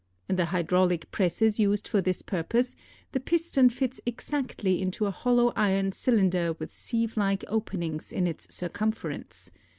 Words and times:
In 0.27 0.35
the 0.35 0.45
hydraulic 0.45 1.11
presses 1.11 1.59
used 1.59 1.87
for 1.87 2.01
this 2.01 2.23
purpose 2.23 2.75
the 3.11 3.19
piston 3.19 3.69
fits 3.69 4.01
exactly 4.03 4.81
into 4.81 5.05
a 5.05 5.11
hollow 5.11 5.53
iron 5.55 5.91
cylinder 5.91 6.53
with 6.53 6.73
sieve 6.73 7.17
like 7.17 7.45
openings 7.47 8.11
in 8.11 8.25
its 8.25 8.51
circumference. 8.51 9.51